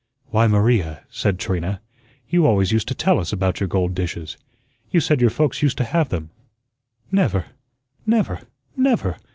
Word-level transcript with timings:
"Why, 0.31 0.47
Maria," 0.47 1.03
said 1.11 1.37
Trina, 1.37 1.79
"you 2.27 2.47
always 2.47 2.71
used 2.71 2.87
to 2.87 2.95
tell 2.95 3.19
us 3.19 3.31
about 3.31 3.59
your 3.59 3.67
gold 3.67 3.93
dishes. 3.93 4.35
You 4.89 4.99
said 4.99 5.21
your 5.21 5.29
folks 5.29 5.61
used 5.61 5.77
to 5.77 5.83
have 5.83 6.09
them." 6.09 6.31
"Never, 7.11 7.45
never, 8.07 8.39
never!" 8.75 9.17